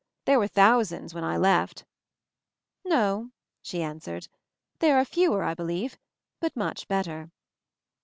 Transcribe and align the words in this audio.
"There 0.25 0.39
were 0.39 0.47
thousands 0.47 1.13
when 1.13 1.23
I 1.23 1.37
left!" 1.37 1.85
"No," 2.83 3.29
she 3.61 3.83
answered. 3.83 4.29
"There 4.79 4.97
are 4.97 5.05
fewer, 5.05 5.43
I 5.43 5.53
believe; 5.53 5.99
but 6.39 6.55
much 6.57 6.87
better." 6.87 7.29